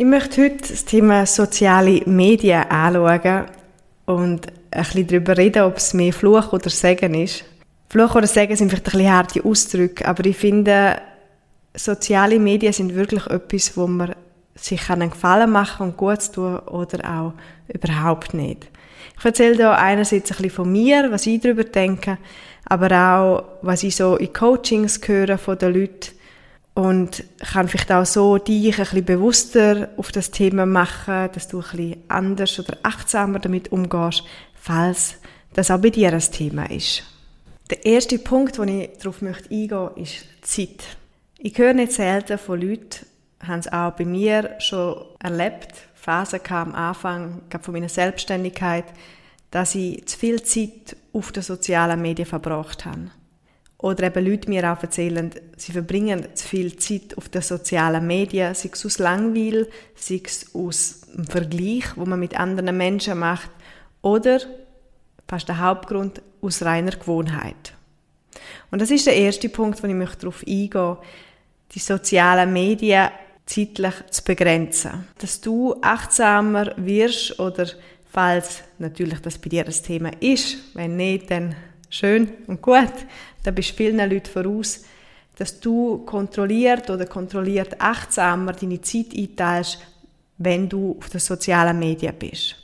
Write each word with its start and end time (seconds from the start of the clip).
Ich 0.00 0.06
möchte 0.06 0.42
heute 0.42 0.66
das 0.66 0.86
Thema 0.86 1.26
soziale 1.26 2.00
Medien 2.06 2.62
anschauen 2.70 3.44
und 4.06 4.46
ein 4.70 4.82
bisschen 4.82 5.06
darüber 5.06 5.36
reden, 5.36 5.64
ob 5.64 5.76
es 5.76 5.92
mehr 5.92 6.14
Fluch 6.14 6.54
oder 6.54 6.70
Segen 6.70 7.12
ist. 7.12 7.44
Fluch 7.90 8.14
oder 8.14 8.26
Segen 8.26 8.56
sind 8.56 8.70
vielleicht 8.70 8.86
ein 8.86 8.92
bisschen 8.92 9.12
harte 9.12 9.44
Ausdrücke, 9.44 10.08
aber 10.08 10.24
ich 10.24 10.38
finde, 10.38 10.96
soziale 11.74 12.38
Medien 12.38 12.72
sind 12.72 12.94
wirklich 12.94 13.26
etwas, 13.26 13.76
wo 13.76 13.86
man 13.86 14.14
sich 14.54 14.88
einen 14.88 15.10
Gefallen 15.10 15.50
machen 15.50 15.88
und 15.88 15.98
gut 15.98 16.32
tun 16.32 16.60
oder 16.60 17.04
auch 17.04 17.34
überhaupt 17.68 18.32
nicht. 18.32 18.68
Ich 19.18 19.24
erzähle 19.26 19.56
hier 19.56 19.76
einerseits 19.76 20.30
ein 20.30 20.36
bisschen 20.36 20.50
von 20.50 20.72
mir, 20.72 21.10
was 21.10 21.26
ich 21.26 21.42
darüber 21.42 21.64
denke, 21.64 22.16
aber 22.64 22.90
auch, 22.90 23.44
was 23.60 23.82
ich 23.82 23.96
so 23.96 24.16
in 24.16 24.32
Coachings 24.32 24.98
höre 25.04 25.36
von 25.36 25.58
den 25.58 25.74
Leuten, 25.74 26.19
und 26.80 27.24
kann 27.52 27.68
vielleicht 27.68 27.92
auch 27.92 28.06
so 28.06 28.38
dich 28.38 28.72
ein 28.72 28.84
bisschen 28.84 29.04
bewusster 29.04 29.90
auf 29.98 30.12
das 30.12 30.30
Thema 30.30 30.64
machen, 30.64 31.28
dass 31.34 31.46
du 31.46 31.58
ein 31.58 31.76
bisschen 31.76 32.04
anders 32.08 32.58
oder 32.58 32.78
achtsamer 32.82 33.38
damit 33.38 33.70
umgehst, 33.70 34.24
falls 34.54 35.16
das 35.52 35.70
auch 35.70 35.78
bei 35.78 35.90
dir 35.90 36.10
ein 36.10 36.20
Thema 36.20 36.70
ist. 36.70 37.02
Der 37.68 37.84
erste 37.84 38.18
Punkt, 38.18 38.58
wo 38.58 38.62
ich 38.62 38.88
darauf 38.98 39.20
möchte 39.20 39.50
eingehen, 39.50 39.90
ist 39.96 40.24
Zeit. 40.40 40.96
Ich 41.38 41.58
höre 41.58 41.74
nicht 41.74 41.92
selten 41.92 42.38
von 42.38 42.58
Leuten, 42.58 43.04
haben 43.46 43.60
es 43.60 43.70
auch 43.70 43.90
bei 43.90 44.06
mir 44.06 44.56
schon 44.58 45.04
erlebt, 45.18 45.74
Phasen 45.94 46.42
kam 46.42 46.70
am 46.70 46.74
Anfang 46.74 47.42
von 47.60 47.74
meiner 47.74 47.90
Selbstständigkeit, 47.90 48.86
dass 49.50 49.74
ich 49.74 50.06
zu 50.06 50.18
viel 50.18 50.42
Zeit 50.42 50.96
auf 51.12 51.30
den 51.30 51.42
sozialen 51.42 52.00
Medien 52.00 52.26
verbracht 52.26 52.86
habe. 52.86 53.10
Oder 53.82 54.08
eben 54.08 54.26
Leute 54.26 54.50
mir 54.50 54.70
auch 54.70 54.82
erzählen, 54.82 55.30
sie 55.56 55.72
verbringen 55.72 56.26
zu 56.34 56.46
viel 56.46 56.76
Zeit 56.76 57.16
auf 57.16 57.30
den 57.30 57.40
sozialen 57.40 58.06
Medien, 58.06 58.54
sei 58.54 58.70
es 58.72 58.84
aus 58.84 58.98
Langweil, 58.98 59.68
sei 59.94 60.20
es 60.22 60.54
aus 60.54 61.00
dem 61.16 61.24
Vergleich, 61.24 61.84
wo 61.96 62.04
man 62.04 62.20
mit 62.20 62.38
anderen 62.38 62.76
Menschen 62.76 63.18
macht, 63.18 63.50
oder, 64.02 64.40
fast 65.26 65.48
der 65.48 65.60
Hauptgrund, 65.60 66.20
aus 66.42 66.62
reiner 66.62 66.92
Gewohnheit. 66.92 67.74
Und 68.70 68.82
das 68.82 68.90
ist 68.90 69.06
der 69.06 69.16
erste 69.16 69.48
Punkt, 69.48 69.82
wo 69.82 69.86
ich 69.86 69.94
möchte 69.94 70.20
darauf 70.20 70.44
eingehen 70.46 70.96
die 71.74 71.78
sozialen 71.78 72.52
Medien 72.52 73.10
zeitlich 73.46 73.94
zu 74.10 74.24
begrenzen. 74.24 75.06
Dass 75.18 75.40
du 75.40 75.76
achtsamer 75.80 76.74
wirst 76.76 77.38
oder 77.38 77.66
falls 78.10 78.62
natürlich 78.78 79.20
das 79.20 79.38
bei 79.38 79.48
dir 79.48 79.64
das 79.64 79.82
Thema 79.82 80.10
ist, 80.20 80.74
wenn 80.74 80.96
nicht, 80.96 81.30
dann 81.30 81.54
schön 81.90 82.30
und 82.46 82.62
gut, 82.62 82.92
da 83.42 83.50
bist 83.50 83.72
du 83.72 83.74
vielen 83.74 84.10
Leuten 84.10 84.30
voraus, 84.30 84.84
dass 85.36 85.60
du 85.60 85.98
kontrolliert 86.04 86.88
oder 86.88 87.06
kontrolliert 87.06 87.80
achtsamer 87.80 88.52
deine 88.52 88.80
Zeit 88.80 89.08
einteilst, 89.16 89.78
wenn 90.38 90.68
du 90.68 90.96
auf 90.98 91.10
den 91.10 91.20
sozialen 91.20 91.78
Medien 91.78 92.14
bist. 92.18 92.56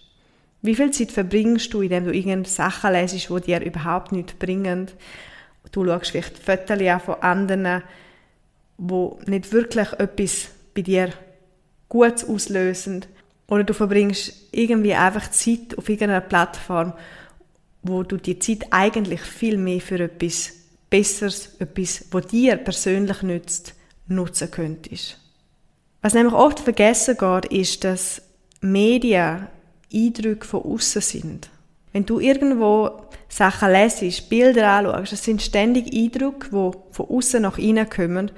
Wie 0.62 0.74
viel 0.74 0.90
Zeit 0.90 1.12
verbringst 1.12 1.72
du, 1.72 1.82
indem 1.82 2.04
du 2.04 2.12
irgendeine 2.12 2.44
Sachen 2.44 2.92
lesest, 2.92 3.28
die 3.28 3.40
dir 3.40 3.62
überhaupt 3.62 4.12
nichts 4.12 4.34
bringen? 4.34 4.88
Du 5.72 5.84
schaust 5.84 6.10
vielleicht 6.10 6.38
Fotos 6.38 6.80
an 6.80 7.00
von 7.00 7.14
anderen, 7.16 7.82
wo 8.78 9.18
nicht 9.26 9.52
wirklich 9.52 9.92
etwas 9.92 10.48
bei 10.74 10.82
dir 10.82 11.10
Gutes 11.88 12.28
auslösen. 12.28 13.04
Oder 13.48 13.64
du 13.64 13.74
verbringst 13.74 14.48
irgendwie 14.52 14.94
einfach 14.94 15.30
Zeit 15.30 15.78
auf 15.78 15.88
irgendeiner 15.88 16.20
Plattform, 16.20 16.92
wo 17.88 18.02
du 18.02 18.16
die 18.16 18.38
Zeit 18.38 18.66
eigentlich 18.70 19.20
viel 19.20 19.56
mehr 19.56 19.80
für 19.80 19.98
etwas 20.00 20.52
Besseres, 20.90 21.56
etwas, 21.58 22.04
was 22.10 22.26
dir 22.28 22.56
persönlich 22.56 23.22
nützt, 23.22 23.74
nutzen 24.08 24.50
könntest. 24.50 25.18
Was 26.02 26.14
nämlich 26.14 26.34
oft 26.34 26.60
vergessen 26.60 27.16
geht, 27.18 27.46
ist, 27.46 27.84
dass 27.84 28.22
Medien 28.60 29.48
Eindrücke 29.92 30.46
von 30.46 30.62
außen 30.62 31.02
sind. 31.02 31.50
Wenn 31.92 32.06
du 32.06 32.20
irgendwo 32.20 32.90
Sachen 33.28 33.72
lesest, 33.72 34.28
Bilder 34.28 34.70
anschaust, 34.70 35.12
das 35.12 35.24
sind 35.24 35.42
ständig 35.42 35.92
Eindrücke, 35.92 36.48
die 36.50 36.94
von 36.94 37.08
außen 37.08 37.42
nach 37.42 37.58
innen 37.58 37.88
kommen 37.88 38.30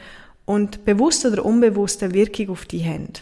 und 0.44 0.84
bewusst 0.84 1.26
oder 1.26 1.44
unbewusst 1.44 2.02
eine 2.02 2.14
Wirkung 2.14 2.50
auf 2.50 2.64
dich 2.66 2.86
haben. 2.86 3.12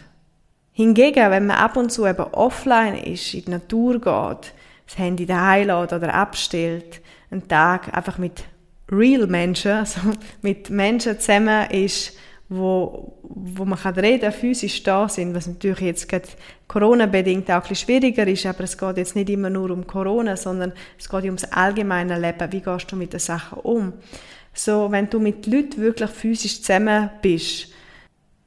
Hingegen, 0.73 1.31
wenn 1.31 1.47
man 1.47 1.57
ab 1.57 1.77
und 1.77 1.91
zu 1.91 2.07
eben 2.07 2.23
offline 2.33 2.99
ist, 2.99 3.33
in 3.35 3.47
die 3.47 3.51
Natur 3.51 3.95
geht, 3.95 4.53
das 4.87 4.99
Handy 4.99 5.27
daheim 5.27 5.67
lässt 5.67 5.93
oder 5.93 6.15
abstellt, 6.15 7.01
einen 7.31 7.47
Tag 7.49 7.95
einfach 7.97 8.19
mit 8.19 8.45
real 8.91 9.27
Menschen, 9.27 9.73
also 9.73 10.01
mit 10.43 10.71
Menschen 10.71 11.19
zusammen 11.19 11.71
ist, 11.71 12.17
wo, 12.49 13.19
wo 13.23 13.65
man 13.65 13.79
kann 13.79 13.95
reden, 13.95 14.31
physisch 14.31 14.83
da 14.85 15.09
sind, 15.09 15.35
was 15.35 15.49
natürlich 15.49 15.81
jetzt 15.81 16.09
gerade 16.09 16.29
Corona-bedingt 16.69 17.51
auch 17.51 17.55
ein 17.55 17.61
bisschen 17.63 17.77
schwieriger 17.77 18.27
ist, 18.27 18.47
aber 18.47 18.65
es 18.65 18.79
geht 18.79 18.97
jetzt 18.99 19.17
nicht 19.17 19.31
immer 19.31 19.51
nur 19.51 19.71
um 19.71 19.87
Corona, 19.87 20.37
sondern 20.37 20.73
es 20.97 21.09
geht 21.09 21.25
ums 21.25 21.45
allgemeine 21.45 22.19
Leben. 22.19 22.53
Wie 22.53 22.61
gehst 22.61 22.93
du 22.93 22.97
mit 22.97 23.13
den 23.13 23.21
Sachen 23.21 23.59
um? 23.59 23.95
So, 24.55 24.91
wenn 24.93 25.11
du 25.11 25.19
mit 25.19 25.47
Leuten 25.47 25.79
wirklich 25.79 26.11
physisch 26.11 26.63
zusammen 26.63 27.11
bist, 27.21 27.73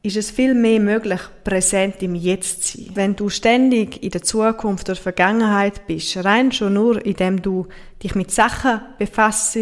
ist 0.01 0.15
es 0.15 0.31
viel 0.31 0.53
mehr 0.53 0.79
möglich, 0.79 1.19
präsent 1.43 2.01
im 2.01 2.15
Jetzt 2.15 2.63
zu 2.63 2.77
sein. 2.77 2.91
Wenn 2.93 3.15
du 3.15 3.29
ständig 3.29 4.01
in 4.01 4.11
der 4.11 4.21
Zukunft 4.21 4.89
oder 4.89 4.95
Vergangenheit 4.95 5.87
bist, 5.87 6.15
rein 6.23 6.51
schon 6.51 6.73
nur, 6.73 7.05
indem 7.05 7.41
du 7.41 7.67
dich 8.01 8.15
mit 8.15 8.31
Sachen 8.31 8.81
befasst, 8.97 9.57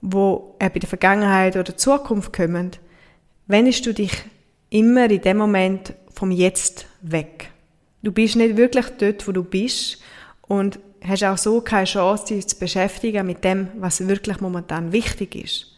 wo 0.00 0.56
eben 0.60 0.74
in 0.74 0.80
der 0.80 0.88
Vergangenheit 0.88 1.56
oder 1.56 1.76
Zukunft 1.76 2.32
kommen, 2.32 2.72
wendest 3.46 3.86
du 3.86 3.94
dich 3.94 4.12
immer 4.70 5.08
in 5.08 5.20
dem 5.20 5.36
Moment 5.36 5.94
vom 6.12 6.30
Jetzt 6.32 6.86
weg. 7.00 7.50
Du 8.02 8.12
bist 8.12 8.36
nicht 8.36 8.56
wirklich 8.56 8.86
dort, 8.98 9.26
wo 9.26 9.32
du 9.32 9.44
bist 9.44 9.98
und 10.42 10.80
hast 11.04 11.24
auch 11.24 11.38
so 11.38 11.60
keine 11.60 11.84
Chance, 11.84 12.34
dich 12.34 12.46
zu 12.48 12.58
beschäftigen 12.58 13.26
mit 13.26 13.44
dem, 13.44 13.68
was 13.76 14.06
wirklich 14.06 14.40
momentan 14.40 14.92
wichtig 14.92 15.36
ist. 15.36 15.77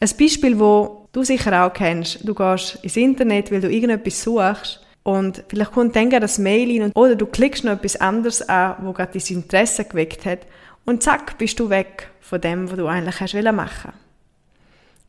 Ein 0.00 0.10
Beispiel, 0.18 0.58
wo 0.58 1.08
du 1.12 1.22
sicher 1.22 1.64
auch 1.64 1.72
kennst. 1.72 2.26
Du 2.26 2.34
gehst 2.34 2.78
ins 2.82 2.96
Internet, 2.96 3.50
weil 3.50 3.60
du 3.60 3.70
irgendetwas 3.70 4.22
suchst 4.22 4.84
und 5.04 5.44
vielleicht 5.48 5.72
kommt 5.72 5.94
dann 5.96 6.10
das 6.10 6.38
Mail 6.38 6.82
rein 6.82 6.92
oder 6.92 7.14
du 7.14 7.26
klickst 7.26 7.64
noch 7.64 7.72
etwas 7.72 7.96
anderes 7.96 8.46
an, 8.48 8.76
wo 8.82 8.92
gerade 8.92 9.18
dein 9.18 9.36
Interesse 9.36 9.84
geweckt 9.84 10.24
hat 10.24 10.40
und 10.84 11.02
zack, 11.02 11.38
bist 11.38 11.60
du 11.60 11.70
weg 11.70 12.08
von 12.20 12.40
dem, 12.40 12.70
was 12.70 12.78
du 12.78 12.86
eigentlich 12.86 13.20
hast 13.20 13.34
machen 13.52 13.92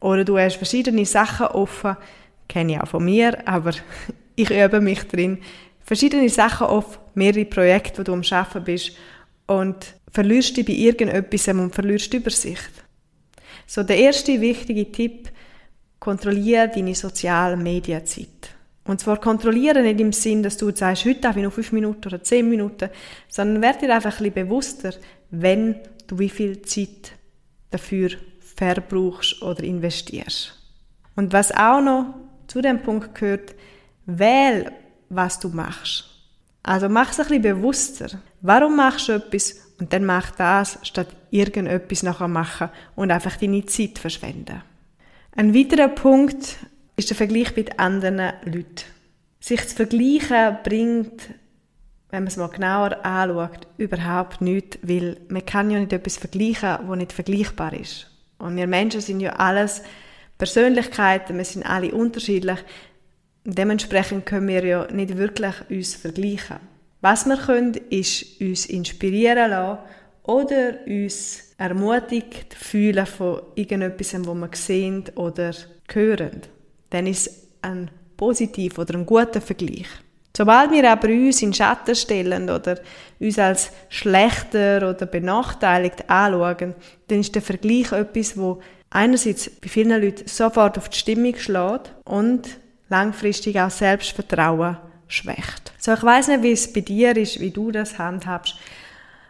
Oder 0.01 0.23
du 0.23 0.37
hast 0.37 0.57
verschiedene 0.57 1.05
Sachen 1.05 1.47
offen, 1.47 1.97
kenne 2.47 2.73
ich 2.73 2.81
auch 2.81 2.87
von 2.87 3.05
mir, 3.05 3.47
aber 3.47 3.71
ich 4.35 4.49
übe 4.51 4.81
mich 4.81 5.03
drin. 5.07 5.39
Verschiedene 5.81 6.29
Sachen 6.29 6.67
offen, 6.67 6.99
mehrere 7.13 7.45
Projekte, 7.45 7.99
wo 7.99 8.03
du 8.03 8.13
am 8.13 8.23
Arbeiten 8.29 8.63
bist 8.65 8.91
und 9.47 9.95
verlierst 10.11 10.57
dich 10.57 10.65
bei 10.65 10.73
irgendetwas 10.73 11.47
und 11.47 11.73
verlierst 11.73 12.11
die 12.11 12.17
Übersicht. 12.17 12.84
So, 13.67 13.83
der 13.83 13.97
erste 13.97 14.39
wichtige 14.41 14.91
Tipp, 14.91 15.29
kontrolliere 15.99 16.69
deine 16.69 16.95
soziale 16.95 17.57
Medienzeit. 17.57 18.55
Und 18.83 18.99
zwar 18.99 19.19
kontrollieren 19.19 19.83
nicht 19.83 19.99
im 19.99 20.13
Sinn, 20.13 20.43
dass 20.43 20.57
du 20.57 20.69
sagst, 20.69 21.05
heute 21.05 21.21
darf 21.21 21.35
ich 21.35 21.43
noch 21.43 21.53
fünf 21.53 21.71
Minuten 21.71 22.07
oder 22.07 22.21
zehn 22.21 22.47
Minuten, 22.47 22.89
sondern 23.27 23.63
werd 23.63 23.81
dir 23.81 23.93
einfach 23.93 24.19
ein 24.19 24.31
bisschen 24.31 24.47
bewusster, 24.47 24.93
wenn 25.31 25.79
du 26.05 26.19
wie 26.19 26.29
viel 26.29 26.61
Zeit 26.61 27.13
dafür 27.71 28.11
verbrauchst 28.39 29.41
oder 29.41 29.63
investierst. 29.63 30.53
Und 31.15 31.33
was 31.33 31.51
auch 31.51 31.81
noch 31.81 32.13
zu 32.47 32.61
dem 32.61 32.83
Punkt 32.83 33.15
gehört, 33.15 33.55
wähl, 34.05 34.71
was 35.09 35.39
du 35.39 35.49
machst. 35.49 36.05
Also 36.61 36.87
mach 36.89 37.11
es 37.11 37.19
ein 37.19 37.27
bisschen 37.27 37.41
bewusster. 37.41 38.21
Warum 38.41 38.75
machst 38.75 39.07
du 39.07 39.13
etwas 39.13 39.55
und 39.79 39.91
dann 39.91 40.05
mach 40.05 40.31
das, 40.31 40.77
statt 40.83 41.07
irgendetwas 41.35 42.03
nachher 42.03 42.27
machen 42.27 42.69
und 42.95 43.11
einfach 43.11 43.37
deine 43.37 43.65
Zeit 43.65 43.99
verschwenden. 43.99 44.61
Ein 45.35 45.53
weiterer 45.53 45.89
Punkt 45.89 46.57
ist 46.95 47.09
der 47.09 47.17
Vergleich 47.17 47.55
mit 47.55 47.79
anderen 47.79 48.33
Leuten. 48.45 48.85
Sich 49.39 49.67
zu 49.67 49.75
vergleichen 49.75 50.57
bringt 50.63 51.29
wenn 52.15 52.23
man 52.23 52.27
es 52.27 52.37
mal 52.37 52.47
genauer 52.47 53.05
anschaut, 53.05 53.67
überhaupt 53.77 54.39
nichts, 54.39 54.77
weil 54.81 55.17
man 55.27 55.45
kann 55.45 55.69
ja 55.69 55.79
nicht 55.79 55.91
etwas 55.91 56.15
vergleichen, 56.15 56.77
was 56.87 56.97
nicht 56.97 57.11
vergleichbar 57.11 57.73
ist. 57.73 58.07
Und 58.37 58.55
wir 58.55 58.67
Menschen 58.67 59.01
sind 59.01 59.19
ja 59.19 59.33
alles 59.33 59.81
Persönlichkeiten, 60.37 61.37
wir 61.37 61.43
sind 61.43 61.65
alle 61.65 61.93
unterschiedlich. 61.93 62.59
Dementsprechend 63.43 64.25
können 64.25 64.47
wir 64.47 64.63
ja 64.63 64.91
nicht 64.91 65.17
wirklich 65.17 65.55
uns 65.69 65.95
vergleichen. 65.95 66.57
Was 67.01 67.25
wir 67.25 67.35
können, 67.35 67.73
ist 67.89 68.39
uns 68.39 68.65
inspirieren 68.65 69.49
lassen 69.49 69.79
oder 70.27 70.79
uns 70.87 71.53
ermutigt 71.57 72.53
fühlen 72.53 73.05
von 73.05 73.41
irgendetwas, 73.55 74.13
was 74.13 74.35
wir 74.35 74.49
sehen 74.53 75.03
oder 75.15 75.51
hören. 75.91 76.41
Dann 76.89 77.07
ist 77.07 77.27
es 77.27 77.47
ein 77.61 77.89
positiver 78.17 78.81
oder 78.81 78.95
ein 78.95 79.05
guter 79.05 79.41
Vergleich. 79.41 79.87
Sobald 80.35 80.71
wir 80.71 80.91
aber 80.91 81.07
uns 81.07 81.41
in 81.41 81.53
Schatten 81.53 81.95
stellen 81.95 82.49
oder 82.49 82.77
uns 83.19 83.39
als 83.39 83.71
schlechter 83.87 84.89
oder 84.89 85.05
benachteiligt 85.05 86.09
anschauen, 86.09 86.75
dann 87.07 87.19
ist 87.19 87.33
der 87.35 87.41
Vergleich 87.41 87.91
etwas, 87.93 88.37
wo 88.37 88.61
einerseits 88.89 89.49
bei 89.49 89.69
vielen 89.69 90.01
Leuten 90.01 90.27
sofort 90.27 90.77
auf 90.77 90.89
die 90.89 90.97
Stimmung 90.97 91.35
schlägt 91.37 91.93
und 92.03 92.59
langfristig 92.89 93.59
auch 93.59 93.69
Selbstvertrauen 93.69 94.77
schwächt. 95.07 95.73
So, 95.77 95.93
ich 95.93 96.03
weiß 96.03 96.29
nicht, 96.29 96.43
wie 96.43 96.51
es 96.51 96.71
bei 96.71 96.81
dir 96.81 97.15
ist, 97.15 97.39
wie 97.39 97.51
du 97.51 97.71
das 97.71 97.97
handhabst, 97.97 98.55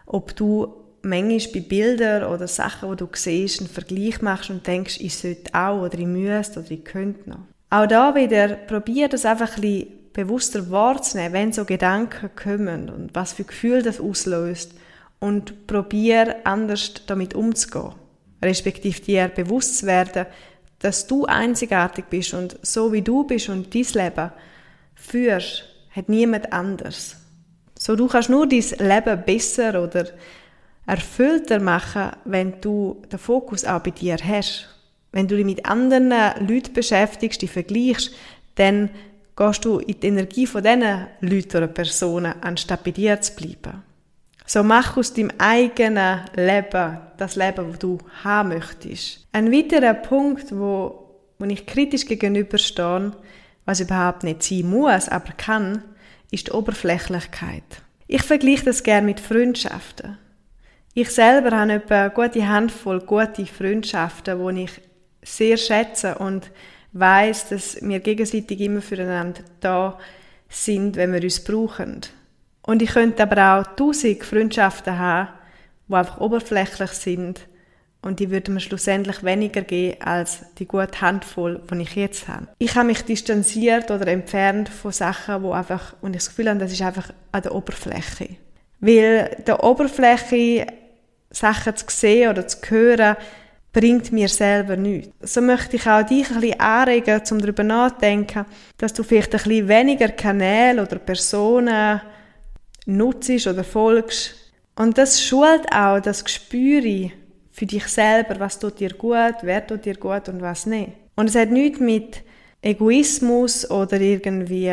ob 0.08 0.36
du 0.36 0.85
manchmal 1.06 1.54
bei 1.54 1.60
Bildern 1.62 2.24
oder 2.32 2.48
Sachen, 2.48 2.90
die 2.92 2.98
du 2.98 3.08
siehst, 3.14 3.60
einen 3.60 3.70
Vergleich 3.70 4.22
machst 4.22 4.50
und 4.50 4.66
denkst, 4.66 4.98
ich 5.00 5.16
sollte 5.16 5.54
auch 5.54 5.82
oder 5.82 5.98
ich 5.98 6.06
müsste 6.06 6.60
oder 6.60 6.72
ich 6.72 6.84
könnte 6.84 7.30
noch. 7.30 7.40
Auch 7.70 7.88
da 7.88 8.16
wieder, 8.16 8.50
probier 8.50 9.08
das 9.08 9.26
einfach 9.26 9.58
ein 9.58 9.88
bewusster 10.14 10.70
wahrzunehmen, 10.72 11.34
wenn 11.34 11.54
so 11.54 11.66
Gedanken 11.66 12.30
kommen 12.36 12.90
und 12.90 13.14
was 13.14 13.34
für 13.34 13.44
Gefühle 13.44 13.84
das 13.84 14.00
auslöst 14.00 14.72
und 15.20 15.68
probier 15.68 16.38
anders 16.44 16.94
damit 17.06 17.34
umzugehen. 17.34 17.94
Respektive 18.42 19.02
dir 19.02 19.28
bewusst 19.28 19.80
zu 19.80 19.86
werden, 19.86 20.26
dass 20.80 21.08
du 21.08 21.26
einzigartig 21.26 22.06
bist 22.10 22.34
und 22.34 22.58
so 22.62 22.94
wie 22.94 23.02
du 23.02 23.24
bist 23.24 23.50
und 23.50 23.74
dein 23.74 23.86
Leben 23.94 24.32
führst, 24.94 25.64
hat 25.92 26.10
niemand 26.10 26.54
anders. 26.54 27.18
So 27.78 27.96
du 27.96 28.08
kannst 28.08 28.30
nur 28.30 28.48
dein 28.48 28.64
Leben 28.80 29.24
besser 29.26 29.82
oder 29.84 30.06
erfüllter 30.86 31.60
machen, 31.60 32.12
wenn 32.26 32.62
du 32.62 33.02
den 33.12 33.20
Fokus 33.20 33.66
auch 33.66 33.80
bei 33.80 33.92
dir 33.92 34.18
hast. 34.24 34.70
Wenn 35.12 35.28
du 35.28 35.36
dich 35.36 35.46
mit 35.46 35.66
anderen 35.66 36.10
Leuten 36.48 36.74
beschäftigst, 36.74 37.42
die 37.42 37.48
vergleichst, 37.48 38.12
dann 38.56 38.90
gehst 39.36 39.66
du 39.66 39.80
in 39.80 40.00
die 40.00 40.08
Energie 40.08 40.48
von 40.48 40.64
diesen 40.64 41.08
Leuten 41.22 41.58
oder 41.58 41.68
Personen, 41.68 42.36
anstatt 42.42 42.84
bei 42.84 42.92
dir 42.92 43.20
zu 43.22 43.36
bleiben. 43.36 43.84
So 44.46 44.62
mach 44.64 44.96
aus 44.96 45.14
deinem 45.14 45.32
eigenen 45.40 46.22
Leben 46.36 47.00
das 47.18 47.36
Leben, 47.36 47.72
das 47.72 47.80
du 47.80 47.98
haben 48.24 48.50
möchtest. 48.50 49.28
Ein 49.32 49.52
weiterer 49.52 49.96
Punkt, 49.96 50.52
wo, 50.52 51.10
wo 51.40 51.46
ich 51.46 51.66
kritisch 51.66 52.06
gegenüberstehe, 52.06 53.12
was 53.66 53.80
überhaupt 53.80 54.24
nicht 54.24 54.44
sein 54.44 54.70
muss, 54.70 55.10
aber 55.10 55.34
kann, 55.34 55.84
ist 56.30 56.48
die 56.48 56.52
Oberflächlichkeit. 56.52 57.64
Ich 58.08 58.22
vergleiche 58.22 58.66
das 58.66 58.84
gerne 58.84 59.08
mit 59.08 59.20
Freundschaften. 59.20 60.20
Ich 60.98 61.10
selber 61.10 61.52
habe 61.52 61.74
eine 61.74 62.10
gute 62.16 62.48
Handvoll 62.48 63.02
gute 63.02 63.46
Freundschaften, 63.46 64.56
die 64.56 64.64
ich 64.64 64.82
sehr 65.24 65.58
schätze 65.58 66.18
und 66.18 66.50
weiß, 66.94 67.50
dass 67.50 67.78
wir 67.82 68.00
gegenseitig 68.00 68.62
immer 68.62 68.82
füreinander 68.82 69.42
da 69.60 70.00
sind, 70.48 70.96
wenn 70.96 71.12
wir 71.12 71.22
uns 71.22 71.44
brauchen. 71.44 72.00
Und 72.62 72.82
ich 72.82 72.92
könnte 72.92 73.24
aber 73.24 73.60
auch 73.60 73.76
tausend 73.76 74.24
Freundschaften 74.24 74.98
haben, 74.98 75.28
die 75.90 75.96
einfach 75.96 76.22
oberflächlich 76.22 76.92
sind 76.92 77.42
und 78.02 78.22
die 78.22 78.32
würden 78.32 78.54
mir 78.54 78.62
schlussendlich 78.62 79.22
weniger 79.22 79.64
geben 79.64 80.02
als 80.02 80.46
die 80.60 80.66
gute 80.66 81.02
Handvoll, 81.02 81.62
die 81.70 81.82
ich 81.82 81.96
jetzt 81.98 82.30
habe. 82.30 82.48
Ich 82.58 82.74
habe 82.76 82.88
mich 82.88 83.02
distanziert 83.02 83.92
oder 83.92 84.08
entfernt 84.08 84.70
von 84.70 84.94
Sachen, 84.94 85.44
wo 85.44 85.52
einfach, 85.52 85.94
und 86.00 86.12
ich 86.16 86.24
das 86.24 86.30
Gefühl 86.30 86.50
habe, 86.50 86.60
das 86.60 86.72
ist 86.72 86.82
einfach 86.82 87.10
an 87.34 87.42
der 87.42 87.54
Oberfläche. 87.54 88.38
Weil 88.80 89.44
der 89.46 89.62
Oberfläche 89.62 90.68
Sachen 91.36 91.76
zu 91.76 91.86
sehen 91.90 92.30
oder 92.30 92.48
zu 92.48 92.58
hören, 92.68 93.18
bringt 93.76 94.12
mir 94.14 94.30
selber 94.30 94.78
nichts. 94.78 95.34
So 95.34 95.42
möchte 95.42 95.76
ich 95.76 95.86
auch 95.86 96.02
dich 96.02 96.30
ein 96.32 96.40
bisschen 96.40 96.60
anregen, 96.62 97.22
um 97.30 97.40
darüber 97.40 97.64
nachzudenken, 97.64 98.46
dass 98.78 98.94
du 98.94 99.04
vielleicht 99.04 99.36
ein 99.36 99.44
bisschen 99.44 99.68
weniger 99.68 100.10
Kanäle 100.10 100.82
oder 100.82 100.98
Personen 100.98 102.02
nutzt 102.86 103.48
oder 103.48 103.66
folgst. 103.66 104.36
Und 104.78 104.98
das 104.98 105.22
schult 105.22 105.70
auch 105.74 106.00
das 106.00 106.24
Gespür 106.24 107.12
für 107.52 107.66
dich 107.66 107.88
selber, 107.88 108.40
was 108.40 108.60
tut 108.60 108.80
dir 108.80 108.94
gut, 108.94 109.36
wer 109.42 109.66
tut 109.66 109.86
dir 109.86 109.96
gut 109.96 110.30
und 110.30 110.42
was 110.42 110.66
nicht. 110.66 110.92
Und 111.16 111.30
es 111.30 111.36
hat 111.36 111.52
nichts 111.52 111.80
mit 111.80 112.22
Egoismus 112.62 113.70
oder 113.70 114.00
irgendwie 114.00 114.72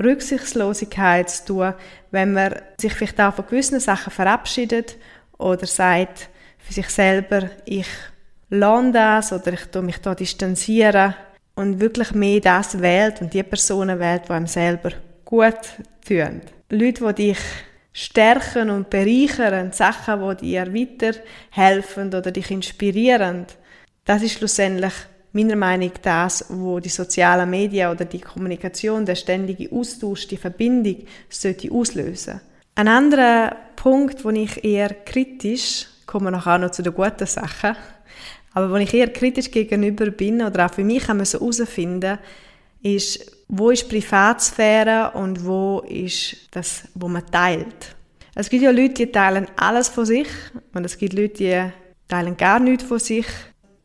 Rücksichtslosigkeit 0.00 1.28
zu 1.28 1.44
tun, 1.44 1.74
wenn 2.12 2.32
man 2.32 2.54
sich 2.80 2.92
vielleicht 2.92 3.20
auch 3.20 3.34
von 3.34 3.46
gewissen 3.46 3.80
Sachen 3.80 4.12
verabschiedet 4.12 4.96
oder 5.38 5.66
sagt 5.66 6.28
für 6.58 6.72
sich 6.72 6.88
selber, 6.88 7.50
ich 7.64 7.86
lerne 8.50 8.92
das 8.92 9.32
oder 9.32 9.52
ich 9.52 9.64
tue 9.66 9.82
mich 9.82 9.98
da 9.98 10.14
distanzieren 10.14 11.14
und 11.54 11.80
wirklich 11.80 12.12
mehr 12.12 12.40
das 12.40 12.80
wählt 12.80 13.20
und 13.20 13.32
die 13.32 13.42
Personen 13.42 13.98
wählt, 13.98 14.28
die 14.28 14.32
einem 14.32 14.46
selber 14.46 14.90
gut 15.24 15.58
tun. 16.06 16.40
Leute, 16.70 17.14
die 17.14 17.14
dich 17.14 17.38
stärken 17.92 18.70
und 18.70 18.90
bereichern, 18.90 19.72
Sachen, 19.72 20.36
die 20.36 20.46
dir 20.46 20.72
weiterhelfen 20.72 22.08
oder 22.08 22.30
dich 22.30 22.50
inspirieren, 22.50 23.46
das 24.04 24.22
ist 24.22 24.38
schlussendlich 24.38 24.92
meiner 25.32 25.56
Meinung 25.56 25.90
nach 26.04 26.26
das, 26.26 26.46
wo 26.48 26.80
die 26.80 26.88
sozialen 26.88 27.50
Medien 27.50 27.90
oder 27.90 28.04
die 28.04 28.20
Kommunikation, 28.20 29.04
der 29.04 29.14
ständige 29.14 29.70
Austausch, 29.72 30.26
die 30.26 30.36
Verbindung 30.36 31.04
sollte 31.28 31.70
auslösen. 31.70 32.40
Ein 32.78 32.86
anderer 32.86 33.56
Punkt, 33.74 34.24
wo 34.24 34.30
ich 34.30 34.62
eher 34.62 34.90
kritisch, 34.90 35.86
kommen 36.06 36.26
wir 36.26 36.30
nachher 36.30 36.58
noch 36.58 36.70
zu 36.70 36.80
den 36.80 36.94
guten 36.94 37.26
Sachen, 37.26 37.74
aber 38.54 38.70
wo 38.70 38.76
ich 38.76 38.94
eher 38.94 39.12
kritisch 39.12 39.50
gegenüber 39.50 40.12
bin 40.12 40.40
oder 40.42 40.66
auch 40.66 40.72
für 40.72 40.84
mich 40.84 41.08
herausfinden, 41.08 42.20
ist, 42.80 43.32
wo 43.48 43.70
ist 43.70 43.88
Privatsphäre 43.88 45.10
und 45.14 45.44
wo 45.44 45.80
ist 45.88 46.36
das, 46.52 46.84
wo 46.94 47.08
man 47.08 47.26
teilt. 47.26 47.96
Es 48.36 48.48
gibt 48.48 48.62
ja 48.62 48.70
Leute, 48.70 48.94
die 48.94 49.10
teilen 49.10 49.48
alles 49.56 49.88
von 49.88 50.06
sich 50.06 50.28
und 50.72 50.84
es 50.84 50.96
gibt 50.96 51.14
Leute, 51.14 51.34
die 51.34 51.72
teilen 52.06 52.36
gar 52.36 52.60
nichts 52.60 52.84
von 52.84 53.00
sich. 53.00 53.26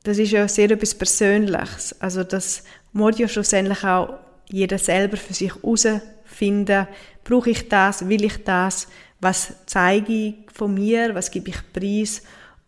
Das 0.04 0.20
ist 0.20 0.30
ja 0.30 0.48
sehr 0.48 0.70
etwas 0.70 0.94
Persönliches. 0.94 2.00
Also 2.00 2.24
das 2.24 2.64
muss 2.92 3.18
ja 3.18 3.28
schlussendlich 3.28 3.84
auch 3.84 4.20
jeder 4.50 4.78
selber 4.78 5.18
für 5.18 5.34
sich 5.34 5.54
herausfinden. 5.56 6.88
Brauche 7.24 7.50
ich 7.50 7.70
das? 7.70 8.08
Will 8.08 8.24
ich 8.24 8.44
das? 8.44 8.88
Was 9.20 9.54
zeige 9.66 10.14
ich 10.14 10.36
von 10.54 10.74
mir? 10.74 11.16
Was 11.16 11.32
gebe 11.32 11.50
ich 11.50 11.58
preis? 11.72 12.22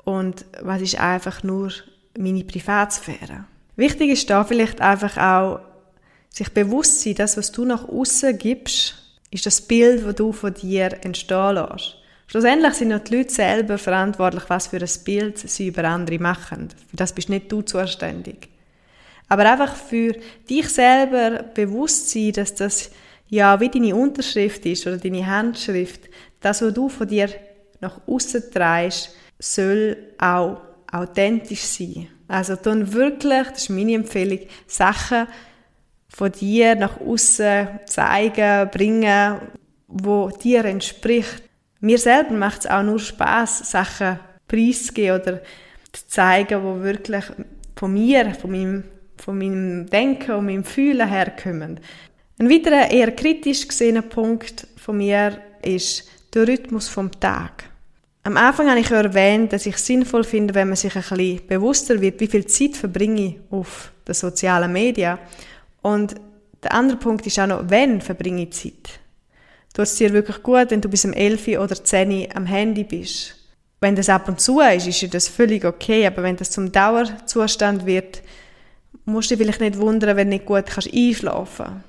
Und 0.03 0.45
was 0.61 0.81
ist 0.81 0.99
einfach 0.99 1.43
nur 1.43 1.71
meine 2.17 2.43
Privatsphäre? 2.43 3.45
Wichtig 3.75 4.11
ist 4.11 4.29
da 4.29 4.43
vielleicht 4.43 4.79
einfach 4.79 5.17
auch, 5.17 5.59
sich 6.29 6.49
bewusst 6.49 7.01
sein, 7.01 7.15
das, 7.15 7.37
was 7.37 7.51
du 7.51 7.65
nach 7.65 7.87
außen 7.87 8.37
gibst, 8.37 8.95
ist 9.31 9.45
das 9.45 9.61
Bild, 9.61 10.05
das 10.05 10.15
du 10.15 10.31
von 10.31 10.53
dir 10.53 10.97
entstehen 11.01 11.55
lässt. 11.55 11.95
Schlussendlich 12.27 12.73
sind 12.73 12.91
ja 12.91 12.99
die 12.99 13.15
Leute 13.15 13.33
selber 13.33 13.77
verantwortlich, 13.77 14.43
was 14.47 14.67
für 14.67 14.77
ein 14.77 15.03
Bild 15.03 15.37
sie 15.37 15.67
über 15.67 15.83
andere 15.85 16.19
machen. 16.19 16.69
Für 16.89 16.97
das 16.97 17.13
bist 17.13 17.29
nicht 17.29 17.51
du 17.51 17.61
zuständig. 17.61 18.49
Aber 19.27 19.49
einfach 19.51 19.75
für 19.75 20.15
dich 20.49 20.69
selber 20.69 21.43
bewusst 21.43 22.09
sein, 22.11 22.33
dass 22.33 22.53
das 22.55 22.91
ja 23.27 23.59
wie 23.59 23.69
deine 23.69 23.95
Unterschrift 23.95 24.65
ist 24.65 24.85
oder 24.85 24.97
deine 24.97 25.25
Handschrift, 25.25 26.01
das, 26.41 26.61
was 26.61 26.73
du 26.73 26.89
von 26.89 27.07
dir 27.07 27.29
nach 27.81 27.99
außen 28.07 28.51
trägst, 28.51 29.15
soll 29.39 29.97
auch 30.17 30.61
authentisch 30.91 31.63
sein. 31.63 32.07
Also 32.27 32.55
dann 32.55 32.93
wirklich, 32.93 33.47
das 33.49 33.63
ist 33.63 33.69
meine 33.69 33.93
Empfehlung, 33.93 34.39
Sachen 34.67 35.27
von 36.07 36.31
dir 36.31 36.75
nach 36.75 36.99
außen 36.99 37.67
zeigen, 37.85 38.69
bringen, 38.71 39.37
wo 39.87 40.29
dir 40.29 40.65
entspricht. 40.65 41.43
Mir 41.81 41.97
selber 41.99 42.33
macht 42.33 42.61
es 42.61 42.67
auch 42.71 42.83
nur 42.83 42.99
Spaß, 42.99 43.69
Sachen 43.69 44.19
preiszugeben 44.47 45.21
oder 45.21 45.41
zu 45.91 46.07
zeigen, 46.07 46.63
wo 46.63 46.81
wirklich 46.81 47.25
von 47.75 47.93
mir, 47.93 48.33
von 48.33 48.51
meinem, 48.51 48.83
von 49.17 49.37
meinem 49.37 49.89
Denken 49.89 50.31
und 50.31 50.45
meinem 50.45 50.63
Fühlen 50.63 51.07
herkommen. 51.07 51.79
Ein 52.37 52.49
weiterer 52.49 52.91
eher 52.91 53.11
kritisch 53.11 53.67
gesehener 53.67 54.01
Punkt 54.01 54.67
von 54.77 54.97
mir 54.97 55.39
ist 55.61 56.07
der 56.33 56.47
Rhythmus 56.47 56.87
vom 56.87 57.11
Tag. 57.19 57.65
Am 58.23 58.37
Anfang 58.37 58.69
habe 58.69 58.79
ich 58.79 58.89
erwähnt, 58.89 59.53
dass 59.53 59.65
ich 59.65 59.75
es 59.75 59.85
sinnvoll 59.85 60.23
finde, 60.23 60.55
wenn 60.55 60.67
man 60.67 60.75
sich 60.75 60.95
ein 60.95 61.03
bisschen 61.03 61.47
bewusster 61.47 62.01
wird, 62.01 62.19
wie 62.19 62.27
viel 62.27 62.45
Zeit 62.47 62.75
verbringe 62.75 63.21
ich 63.21 63.37
auf 63.51 63.91
den 64.07 64.15
sozialen 64.15 64.73
Medien 64.73 65.17
und 65.81 66.15
der 66.63 66.73
andere 66.73 66.97
Punkt 66.97 67.27
ist 67.27 67.37
auch 67.39 67.45
noch, 67.45 67.69
wenn 67.69 68.01
verbringe 68.01 68.43
ich 68.43 68.53
Zeit? 68.53 68.99
Du 69.75 69.83
es 69.83 69.95
dir 69.95 70.11
wirklich 70.13 70.41
gut, 70.41 70.71
wenn 70.71 70.81
du 70.81 70.89
bis 70.89 71.05
um 71.05 71.13
11 71.13 71.59
oder 71.59 71.75
10 71.75 72.35
am 72.35 72.47
Handy 72.47 72.83
bist. 72.83 73.35
Wenn 73.81 73.95
das 73.95 74.09
ab 74.09 74.27
und 74.27 74.39
zu 74.39 74.61
ist, 74.61 74.87
ist 74.87 75.13
das 75.13 75.27
völlig 75.27 75.63
okay, 75.63 76.07
aber 76.07 76.23
wenn 76.23 76.37
das 76.37 76.49
zum 76.49 76.71
Dauerzustand 76.71 77.85
wird, 77.85 78.23
musst 79.05 79.29
dich 79.29 79.37
vielleicht 79.37 79.61
nicht 79.61 79.77
wundern, 79.77 80.17
wenn 80.17 80.29
du 80.29 80.35
nicht 80.35 80.45
gut 80.45 80.65
kannst 80.65 80.93
einschlafen 80.93 81.83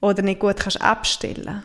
oder 0.00 0.22
nicht 0.22 0.40
gut 0.40 0.56
kannst 0.56 0.80
abstellen. 0.80 1.62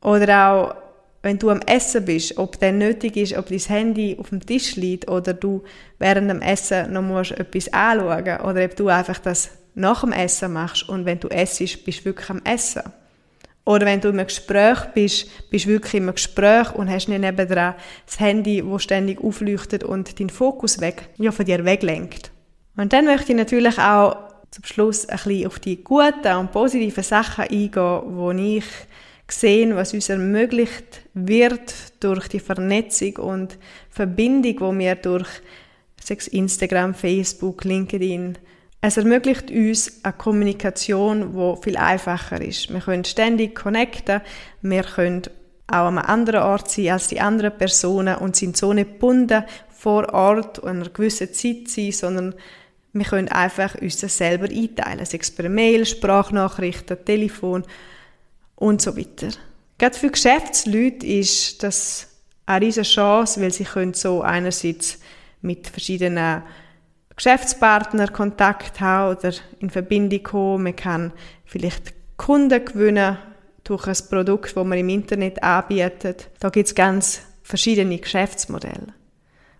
Oder 0.00 0.48
auch, 0.48 0.74
wenn 1.22 1.38
du 1.38 1.50
am 1.50 1.62
Essen 1.62 2.04
bist, 2.04 2.36
ob 2.36 2.58
dann 2.60 2.78
nötig 2.78 3.16
ist, 3.16 3.36
ob 3.36 3.48
dein 3.48 3.58
Handy 3.58 4.16
auf 4.18 4.28
dem 4.28 4.44
Tisch 4.44 4.76
liegt 4.76 5.08
oder 5.08 5.32
du 5.32 5.64
während 5.98 6.30
dem 6.30 6.42
Essen 6.42 6.92
noch 6.92 7.02
musst 7.02 7.32
etwas 7.32 7.72
anschauen 7.72 8.40
oder 8.42 8.64
ob 8.64 8.76
du 8.76 8.88
einfach 8.88 9.18
das 9.18 9.50
nach 9.74 10.02
dem 10.02 10.12
Essen 10.12 10.52
machst 10.52 10.88
und 10.88 11.04
wenn 11.04 11.20
du 11.20 11.28
essst, 11.28 11.84
bist 11.84 12.00
du 12.00 12.04
wirklich 12.06 12.30
am 12.30 12.42
Essen. 12.44 12.82
Oder 13.64 13.86
wenn 13.86 14.00
du 14.00 14.08
im 14.10 14.18
Gespräch 14.18 14.78
bist, 14.94 15.50
bist 15.50 15.64
du 15.64 15.70
wirklich 15.70 15.94
im 15.94 16.12
Gespräch 16.12 16.72
und 16.74 16.90
hast 16.90 17.08
nicht 17.08 17.20
nebenan 17.20 17.74
das 18.04 18.20
Handy, 18.20 18.62
das 18.62 18.82
ständig 18.82 19.24
aufleuchtet 19.24 19.82
und 19.82 20.20
deinen 20.20 20.28
Fokus 20.28 20.80
weg, 20.80 21.08
ja, 21.16 21.32
von 21.32 21.46
dir 21.46 21.64
weglenkt. 21.64 22.33
Und 22.76 22.92
dann 22.92 23.04
möchte 23.04 23.32
ich 23.32 23.38
natürlich 23.38 23.78
auch 23.78 24.16
zum 24.50 24.64
Schluss 24.64 25.08
ein 25.08 25.16
bisschen 25.16 25.46
auf 25.46 25.58
die 25.58 25.82
guten 25.82 26.36
und 26.36 26.52
positiven 26.52 27.02
Sachen 27.02 27.44
eingehen, 27.44 28.02
wo 28.06 28.30
ich 28.30 28.64
sehe, 29.28 29.74
was 29.74 29.94
uns 29.94 30.08
ermöglicht 30.08 31.02
wird 31.14 31.74
durch 32.00 32.28
die 32.28 32.40
Vernetzung 32.40 33.16
und 33.16 33.58
Verbindung, 33.90 34.60
wo 34.60 34.78
wir 34.78 34.94
durch 34.96 35.28
Instagram, 36.30 36.94
Facebook, 36.94 37.64
LinkedIn 37.64 38.38
es 38.86 38.98
ermöglicht 38.98 39.50
uns 39.50 40.04
eine 40.04 40.12
Kommunikation, 40.12 41.32
die 41.32 41.62
viel 41.62 41.78
einfacher 41.78 42.38
ist. 42.42 42.70
Wir 42.70 42.80
können 42.80 43.06
ständig 43.06 43.54
connecten, 43.54 44.20
wir 44.60 44.82
können 44.82 45.22
auch 45.68 45.86
an 45.86 45.96
einem 45.96 46.06
anderen 46.06 46.42
Ort 46.42 46.70
sein 46.70 46.90
als 46.90 47.08
die 47.08 47.18
anderen 47.18 47.56
Personen 47.56 48.16
und 48.16 48.36
sind 48.36 48.58
so 48.58 48.74
nicht 48.74 48.92
gebunden 48.92 49.44
vor 49.70 50.12
Ort 50.12 50.58
und 50.58 50.68
einer 50.68 50.90
gewissen 50.90 51.32
Zeit 51.32 51.68
sein, 51.68 51.92
sondern 51.92 52.34
wir 52.94 53.04
können 53.04 53.28
einfach 53.28 53.74
uns 53.74 53.98
das 53.98 54.16
selber 54.16 54.46
einteilen, 54.46 55.04
sei 55.04 55.18
es 55.20 55.30
per 55.30 55.48
Mail, 55.48 55.84
Sprachnachrichten, 55.84 57.04
Telefon 57.04 57.64
und 58.54 58.80
so 58.80 58.96
weiter. 58.96 59.28
Gerade 59.78 59.98
für 59.98 60.10
Geschäftsleute 60.10 61.04
ist 61.04 61.62
das 61.64 62.06
eine 62.46 62.64
riesige 62.64 62.86
Chance, 62.86 63.40
weil 63.40 63.52
sie 63.52 63.64
können 63.64 63.94
so 63.94 64.22
einerseits 64.22 65.00
mit 65.42 65.66
verschiedenen 65.66 66.42
Geschäftspartner 67.16 68.08
Kontakt 68.08 68.80
haben 68.80 69.16
oder 69.16 69.32
in 69.58 69.70
Verbindung 69.70 70.22
kommen. 70.22 70.64
Man 70.64 70.76
kann 70.76 71.12
vielleicht 71.44 71.94
Kunden 72.16 72.64
gewinnen 72.64 73.18
durch 73.64 73.86
ein 73.86 74.08
Produkt, 74.08 74.56
das 74.56 74.64
man 74.64 74.78
im 74.78 74.88
Internet 74.88 75.42
anbietet. 75.42 76.28
Da 76.38 76.50
gibt 76.50 76.68
es 76.68 76.74
ganz 76.74 77.22
verschiedene 77.42 77.98
Geschäftsmodelle. 77.98 78.94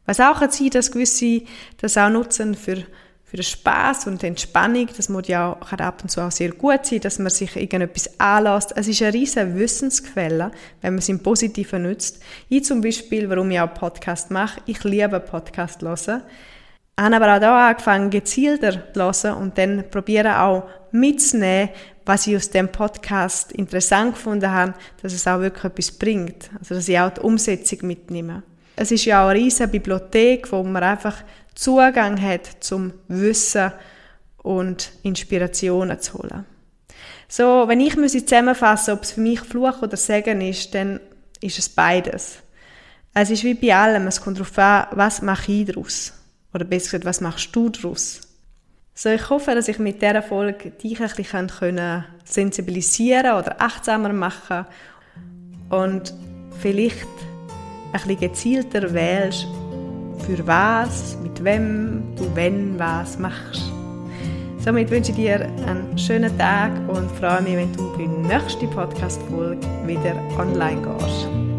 Was 0.06 0.20
auch 0.20 0.38
kann 0.38 0.50
sein, 0.50 0.70
dass 0.70 0.92
gewisse 0.92 1.42
das 1.78 1.96
auch 1.96 2.10
nutzen 2.10 2.54
für, 2.54 2.84
für 3.24 3.36
den 3.36 3.44
Spaß 3.44 4.06
und 4.06 4.22
die 4.22 4.26
Entspannung. 4.26 4.88
Das 4.96 5.08
muss 5.08 5.28
ja 5.28 5.52
auch, 5.52 5.68
kann 5.68 5.80
ab 5.80 6.02
und 6.02 6.08
zu 6.08 6.20
auch 6.20 6.30
sehr 6.30 6.50
gut 6.50 6.86
sein, 6.86 7.00
dass 7.00 7.18
man 7.18 7.30
sich 7.30 7.56
irgendetwas 7.56 8.20
anlässt. 8.20 8.72
Es 8.76 8.86
ist 8.86 9.02
eine 9.02 9.14
riesige 9.14 9.54
Wissensquelle, 9.56 10.50
wenn 10.80 10.94
man 10.94 10.98
es 10.98 11.08
im 11.08 11.20
Positiven 11.20 11.82
nutzt. 11.82 12.22
Ich 12.48 12.64
zum 12.64 12.80
Beispiel, 12.80 13.28
warum 13.28 13.50
ich 13.50 13.60
auch 13.60 13.72
Podcast 13.74 14.30
mache, 14.30 14.60
ich 14.66 14.82
liebe 14.84 15.20
Podcast 15.20 15.82
hören 15.82 16.22
habe 16.96 17.16
aber 17.16 17.34
auch 17.34 17.40
da 17.40 17.68
angefangen, 17.70 18.10
gezielter 18.10 18.92
zu 18.92 19.00
hören 19.00 19.42
und 19.42 19.58
dann 19.58 19.84
probieren 19.90 20.28
auch 20.28 20.68
mitzunehmen, 20.92 21.70
was 22.06 22.26
ich 22.26 22.36
aus 22.36 22.50
dem 22.50 22.68
Podcast 22.68 23.52
interessant 23.52 24.14
gefunden 24.14 24.50
habe, 24.50 24.74
dass 25.02 25.12
es 25.12 25.26
auch 25.26 25.40
wirklich 25.40 25.64
etwas 25.64 25.90
bringt. 25.90 26.50
Also, 26.58 26.74
dass 26.74 26.88
ich 26.88 26.98
auch 26.98 27.10
die 27.10 27.20
Umsetzung 27.20 27.80
mitnehme. 27.82 28.42
Es 28.76 28.90
ist 28.90 29.04
ja 29.04 29.24
auch 29.24 29.30
eine 29.30 29.40
riesige 29.40 29.68
Bibliothek, 29.68 30.50
wo 30.52 30.62
man 30.62 30.82
einfach 30.82 31.16
Zugang 31.54 32.20
hat 32.20 32.46
zum 32.60 32.92
Wissen 33.08 33.72
und 34.42 34.90
Inspirationen 35.02 36.00
zu 36.00 36.14
holen. 36.14 36.44
So, 37.28 37.64
wenn 37.66 37.80
ich 37.80 37.96
müsse 37.96 38.24
zusammenfassen, 38.24 38.94
ob 38.94 39.02
es 39.02 39.12
für 39.12 39.20
mich 39.20 39.40
Fluch 39.40 39.82
oder 39.82 39.96
Segen 39.96 40.40
ist, 40.40 40.74
dann 40.74 41.00
ist 41.40 41.58
es 41.58 41.68
beides. 41.68 42.38
Es 43.14 43.30
ist 43.30 43.44
wie 43.44 43.54
bei 43.54 43.74
allem, 43.74 44.06
es 44.06 44.20
kommt 44.20 44.38
darauf 44.38 44.58
an, 44.58 44.86
was 44.92 45.22
mache 45.22 45.52
ich 45.52 45.66
daraus. 45.66 46.12
Oder 46.52 46.64
besser 46.64 46.86
gesagt, 46.98 47.04
was 47.04 47.20
machst 47.20 47.54
du 47.54 47.68
daraus? 47.68 48.20
So, 48.94 49.08
ich 49.08 49.28
hoffe, 49.28 49.54
dass 49.54 49.68
ich 49.68 49.78
mit 49.78 50.02
dieser 50.02 50.22
Folge 50.22 50.70
dich 50.70 51.00
ein 51.00 51.10
bisschen 51.14 51.48
können 51.48 52.04
sensibilisieren 52.24 53.36
oder 53.36 53.60
achtsamer 53.60 54.12
machen 54.12 54.66
und 55.70 56.14
vielleicht 56.60 57.08
ein 57.92 57.92
bisschen 57.92 58.20
gezielter 58.20 58.94
wählst, 58.94 59.46
für 60.18 60.46
was, 60.46 61.16
mit 61.22 61.42
wem 61.44 62.02
du 62.16 62.24
wenn 62.34 62.78
was 62.78 63.18
machst. 63.18 63.70
Somit 64.58 64.90
wünsche 64.90 65.10
ich 65.10 65.16
dir 65.16 65.42
einen 65.66 65.98
schönen 65.98 66.36
Tag 66.38 66.72
und 66.88 67.10
freue 67.12 67.42
mich, 67.42 67.56
wenn 67.56 67.72
du 67.74 67.92
bei 67.96 68.06
der 68.06 68.40
nächsten 68.40 68.70
Podcast-Folge 68.70 69.66
wieder 69.86 70.14
online 70.38 70.80
gehst. 70.80 71.53